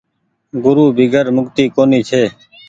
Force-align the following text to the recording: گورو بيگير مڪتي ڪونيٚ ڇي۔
گورو 0.63 0.85
بيگير 0.97 1.27
مڪتي 1.35 1.63
ڪونيٚ 1.75 2.05
ڇي۔ 2.09 2.23